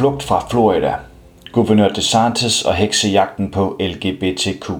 [0.00, 0.94] flugt fra Florida.
[1.52, 4.70] Guvernør DeSantis og heksejagten på LGBTQ.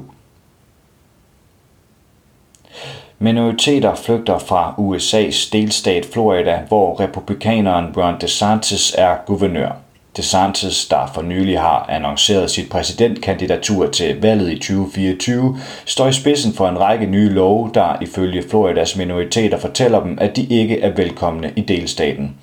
[3.18, 9.71] Minoriteter flygter fra USA's delstat Florida, hvor republikaneren Ron DeSantis er guvernør.
[10.17, 16.52] DeSantis, der for nylig har annonceret sit præsidentkandidatur til valget i 2024, står i spidsen
[16.52, 20.91] for en række nye love, der ifølge Floridas minoriteter fortæller dem, at de ikke er
[20.91, 22.36] velkomne i delstaten.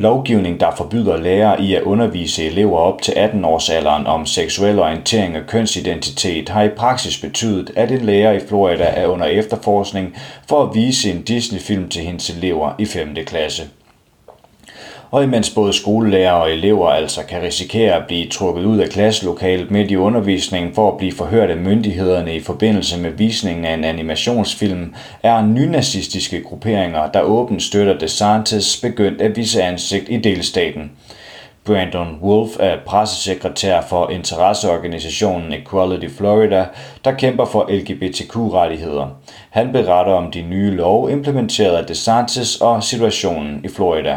[0.00, 5.42] Lovgivning, der forbyder lærere i at undervise elever op til 18-årsalderen om seksuel orientering og
[5.46, 10.16] kønsidentitet, har i praksis betydet, at en lærer i Florida er under efterforskning
[10.48, 13.14] for at vise en Disney-film til hendes elever i 5.
[13.26, 13.62] klasse
[15.10, 19.70] og imens både skolelærer og elever altså kan risikere at blive trukket ud af klasselokalet
[19.70, 23.84] midt i undervisningen for at blive forhørt af myndighederne i forbindelse med visningen af en
[23.84, 30.90] animationsfilm, er nynazistiske grupperinger, der åbent støtter DeSantis, begyndt at vise ansigt i delstaten.
[31.64, 36.66] Brandon Wolf er pressesekretær for interesseorganisationen Equality Florida,
[37.04, 39.06] der kæmper for LGBTQ-rettigheder.
[39.50, 44.16] Han beretter om de nye lov implementeret af DeSantis og situationen i Florida.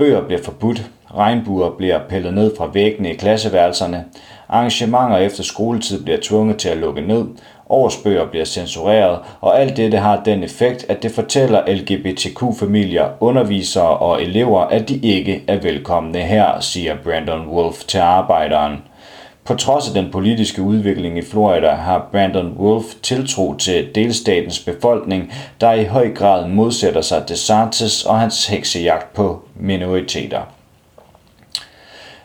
[0.00, 4.04] Bøger bliver forbudt, regnbuer bliver pillet ned fra væggene i klasseværelserne,
[4.48, 7.24] arrangementer efter skoletid bliver tvunget til at lukke ned,
[7.68, 14.22] årsbøger bliver censureret, og alt dette har den effekt, at det fortæller LGBTQ-familier, undervisere og
[14.22, 18.76] elever, at de ikke er velkomne her, siger Brandon Wolf til arbejderen.
[19.50, 25.32] På trods af den politiske udvikling i Florida har Brandon Wolf tiltro til delstatens befolkning,
[25.60, 30.40] der i høj grad modsætter sig DeSantis og hans heksejagt på minoriteter.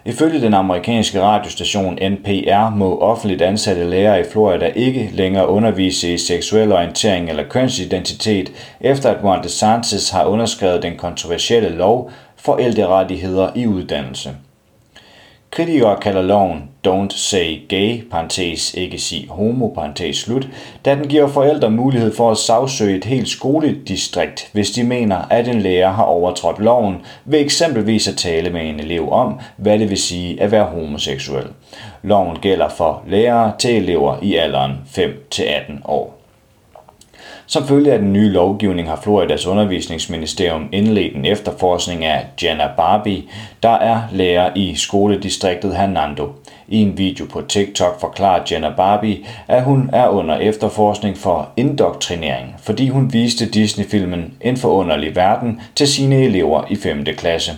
[0.05, 6.17] Ifølge den amerikanske radiostation NPR må offentligt ansatte lærere i Florida ikke længere undervise i
[6.17, 8.51] seksuel orientering eller kønsidentitet,
[8.81, 14.29] efter at Ron DeSantis har underskrevet den kontroversielle lov for ældrerettigheder i uddannelse.
[15.55, 20.47] Kritikere kalder loven Don't Say Gay, parentes ikke sig homo, parentes slut,
[20.85, 25.47] da den giver forældre mulighed for at sagsøge et helt skoledistrikt, hvis de mener, at
[25.47, 26.95] en lærer har overtrådt loven,
[27.25, 31.47] ved eksempelvis at tale med en elev om, hvad det vil sige at være homoseksuel.
[32.03, 35.41] Loven gælder for lærere til elever i alderen 5-18
[35.85, 36.24] år.
[37.47, 43.23] Som følge af den nye lovgivning har Floridas undervisningsministerium indledt en efterforskning af Jenna Barbie,
[43.63, 46.31] der er lærer i skoledistriktet Hernando.
[46.67, 49.17] I en video på TikTok forklarer Jenna Barbie,
[49.47, 55.87] at hun er under efterforskning for indoktrinering, fordi hun viste Disney-filmen En forunderlig verden til
[55.87, 57.05] sine elever i 5.
[57.17, 57.51] klasse.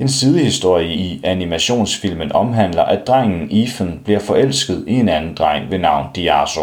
[0.00, 5.78] En sidehistorie i animationsfilmen omhandler, at drengen Ethan bliver forelsket i en anden dreng ved
[5.78, 6.62] navn Diaso.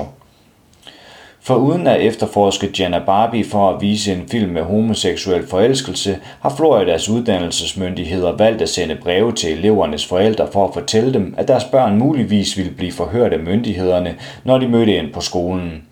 [1.46, 6.56] For uden at efterforske Jenna Barbie for at vise en film med homoseksuel forelskelse, har
[6.58, 11.64] Floridas uddannelsesmyndigheder valgt at sende breve til elevernes forældre for at fortælle dem, at deres
[11.64, 15.84] børn muligvis ville blive forhørt af myndighederne, når de mødte ind på skolen.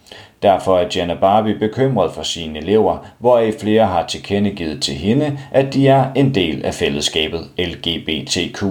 [0.41, 5.73] Derfor er Jenna Barbie bekymret for sine elever, hvoraf flere har tilkendegivet til hende, at
[5.73, 8.63] de er en del af fællesskabet LGBTQ.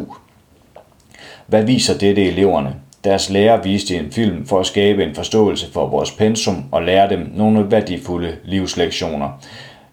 [1.46, 2.74] Hvad viser dette eleverne?
[3.04, 7.08] Deres lærer viste en film for at skabe en forståelse for vores pensum og lære
[7.08, 9.28] dem nogle værdifulde livslektioner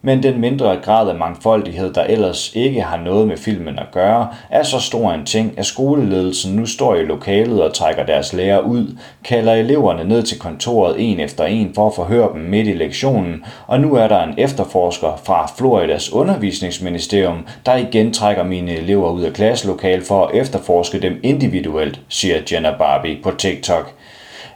[0.08, 4.28] men den mindre grad af mangfoldighed, der ellers ikke har noget med filmen at gøre,
[4.50, 8.60] er så stor en ting, at skoleledelsen nu står i lokalet og trækker deres lærer
[8.60, 12.74] ud, kalder eleverne ned til kontoret en efter en for at forhøre dem midt i
[12.74, 19.10] lektionen, og nu er der en efterforsker fra Floridas undervisningsministerium, der igen trækker mine elever
[19.10, 23.94] ud af klasselokalet for at efterforske dem individuelt, siger Jenna Barbie på TikTok.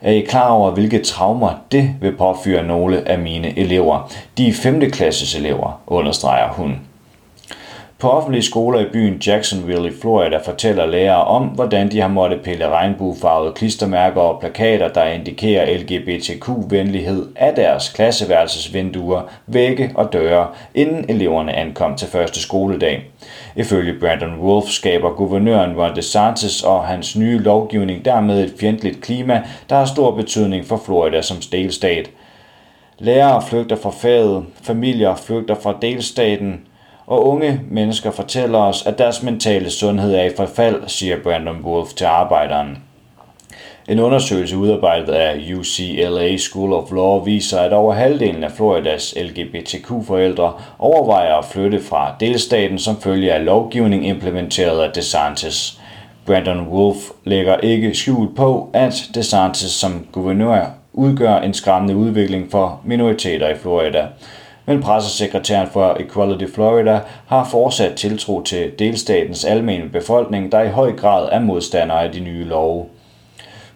[0.01, 4.11] Er I klar over, hvilke traumer det vil påføre nogle af mine elever?
[4.37, 4.91] De 5.
[4.91, 6.79] klasses elever, understreger hun.
[8.01, 12.41] På offentlige skoler i byen Jacksonville i Florida fortæller lærere om, hvordan de har måttet
[12.41, 21.05] pille regnbuefarvede klistermærker og plakater, der indikerer LGBTQ-venlighed af deres klasseværelsesvinduer, vægge og døre, inden
[21.09, 23.05] eleverne ankom til første skoledag.
[23.55, 29.41] Ifølge Brandon Wolf skaber guvernøren Ron DeSantis og hans nye lovgivning dermed et fjendtligt klima,
[29.69, 32.09] der har stor betydning for Florida som delstat.
[32.99, 36.61] Lærere flygter fra faget, familier flygter fra delstaten,
[37.11, 41.93] og unge mennesker fortæller os, at deres mentale sundhed er i forfald, siger Brandon Wolf
[41.93, 42.77] til arbejderen.
[43.89, 50.53] En undersøgelse udarbejdet af UCLA School of Law viser, at over halvdelen af Floridas LGBTQ-forældre
[50.79, 55.79] overvejer at flytte fra delstaten som følge af lovgivning implementeret af DeSantis.
[56.25, 62.81] Brandon Wolf lægger ikke skjul på, at DeSantis som guvernør udgør en skræmmende udvikling for
[62.85, 64.07] minoriteter i Florida
[64.65, 70.91] men pressesekretæren for Equality Florida har fortsat tiltro til delstatens almene befolkning, der i høj
[70.91, 72.85] grad er modstandere af de nye love.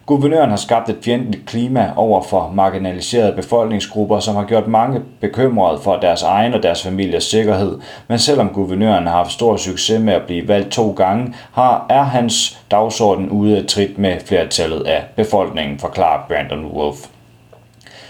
[0.06, 5.80] Guvernøren har skabt et fjendtligt klima over for marginaliserede befolkningsgrupper, som har gjort mange bekymrede
[5.82, 7.78] for deres egen og deres familiers sikkerhed.
[8.08, 12.02] Men selvom guvernøren har haft stor succes med at blive valgt to gange, har er
[12.02, 17.06] hans dagsorden ude af trit med flertallet af befolkningen, forklarer Brandon Wolf.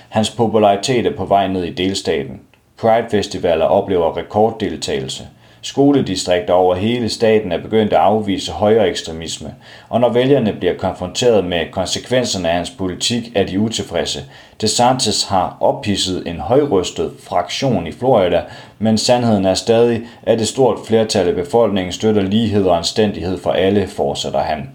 [0.08, 2.40] Hans popularitet er på vej ned i delstaten.
[2.78, 5.26] Pride-festivaler oplever rekorddeltagelse.
[5.62, 9.54] Skoledistrikter over hele staten er begyndt at afvise højere ekstremisme,
[9.88, 14.24] og når vælgerne bliver konfronteret med konsekvenserne af hans politik, er de utilfredse.
[14.60, 18.42] DeSantis har ophidset en højrystet fraktion i Florida,
[18.78, 23.50] men sandheden er stadig, at et stort flertal af befolkningen støtter lighed og anstændighed for
[23.50, 24.68] alle, fortsætter han.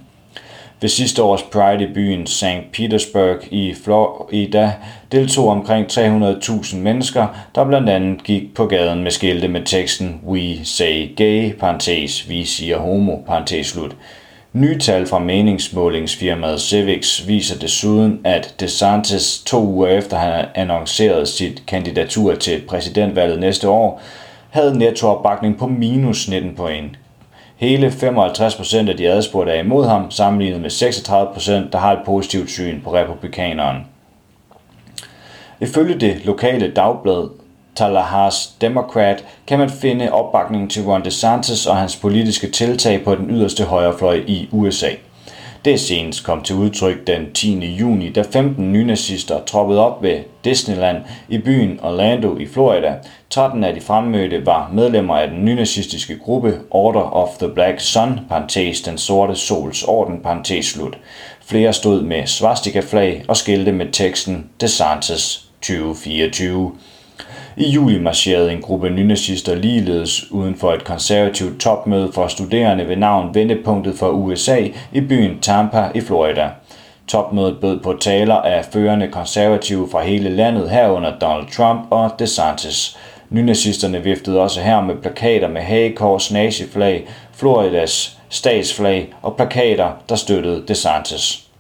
[0.82, 2.72] Ved sidste års Pride i byen St.
[2.74, 4.74] Petersburg i Florida
[5.12, 10.66] deltog omkring 300.000 mennesker, der blandt andet gik på gaden med skilte med teksten We
[10.66, 13.96] say gay, parentes, vi siger homo, parentes slut.
[14.54, 21.64] Nye tal fra meningsmålingsfirmaet Civics viser desuden, at DeSantis to uger efter han annoncerede sit
[21.68, 24.02] kandidatur til præsidentvalget næste år,
[24.50, 26.98] havde nettoopbakning på minus 19 point.
[27.62, 32.50] Hele 55% af de adspurgte er imod ham, sammenlignet med 36%, der har et positivt
[32.50, 33.78] syn på republikaneren.
[35.60, 37.30] Ifølge det lokale dagblad
[37.76, 43.30] Tallahassee Democrat kan man finde opbakning til Ron DeSantis og hans politiske tiltag på den
[43.30, 44.90] yderste højrefløj i USA.
[45.66, 47.66] Det senest kom til udtryk den 10.
[47.66, 50.98] juni, da 15 nynazister troppede op ved Disneyland
[51.30, 52.96] i byen Orlando i Florida.
[53.30, 58.20] 13 af de fremmødte var medlemmer af den nynazistiske gruppe Order of the Black Sun,
[58.30, 60.98] parentes den sorte sols orden, parentes slut.
[61.46, 66.72] Flere stod med swastika-flag og skilte med teksten DeSantis 2024.
[67.58, 72.96] I juli marcherede en gruppe nynazister ligeledes uden for et konservativt topmøde for studerende ved
[72.96, 76.50] navn Vendepunktet for USA i byen Tampa i Florida.
[77.08, 82.98] Topmødet bød på taler af førende konservative fra hele landet herunder Donald Trump og DeSantis.
[83.30, 90.64] Nynazisterne viftede også her med plakater med hagekors, naziflag, Floridas statsflag og plakater, der støttede
[90.68, 91.51] DeSantis.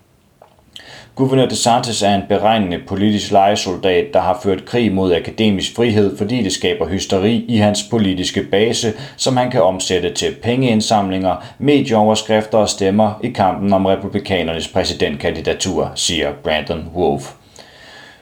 [1.15, 6.43] Guvernør DeSantis er en beregnende politisk legesoldat, der har ført krig mod akademisk frihed, fordi
[6.43, 12.69] det skaber hysteri i hans politiske base, som han kan omsætte til pengeindsamlinger, medieoverskrifter og
[12.69, 17.40] stemmer i kampen om republikanernes præsidentkandidatur, siger Brandon Wolf.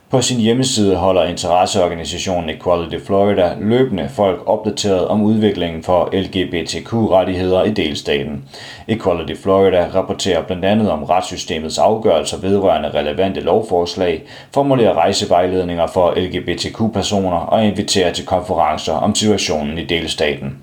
[0.10, 7.72] På sin hjemmeside holder interesseorganisationen Equality Florida løbende folk opdateret om udviklingen for LGBTQ-rettigheder i
[7.72, 8.44] delstaten.
[8.88, 14.24] Equality Florida rapporterer blandt andet om retssystemets afgørelser vedrørende relevante lovforslag,
[14.54, 20.58] formulerer rejsevejledninger for LGBTQ-personer og inviterer til konferencer om situationen i delstaten.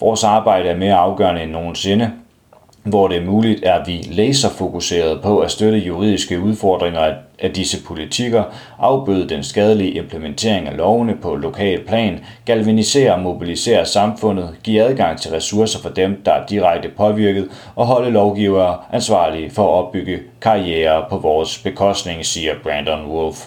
[0.00, 2.12] Vores arbejde er mere afgørende end nogensinde,
[2.88, 8.44] hvor det er muligt, er vi laserfokuseret på at støtte juridiske udfordringer af disse politikker,
[8.78, 15.20] afbøde den skadelige implementering af lovene på lokal plan, galvanisere og mobilisere samfundet, give adgang
[15.20, 20.18] til ressourcer for dem, der er direkte påvirket, og holde lovgivere ansvarlige for at opbygge
[20.40, 23.46] karriere på vores bekostning, siger Brandon Wolf.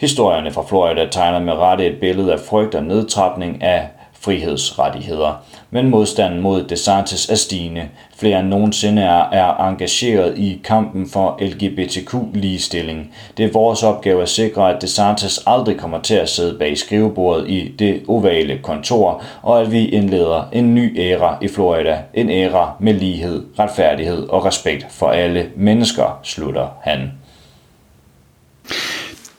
[0.00, 3.88] Historierne fra Florida tegner med rette et billede af frygt og nedtrapning af
[4.26, 5.44] frihedsrettigheder.
[5.70, 7.82] Men modstanden mod DeSantis er stigende.
[8.16, 13.14] Flere end nogensinde er, er engageret i kampen for LGBTQ-ligestilling.
[13.36, 17.48] Det er vores opgave at sikre, at DeSantis aldrig kommer til at sidde bag skrivebordet
[17.50, 21.98] i det ovale kontor, og at vi indleder en ny æra i Florida.
[22.14, 27.10] En æra med lighed, retfærdighed og respekt for alle mennesker, slutter han.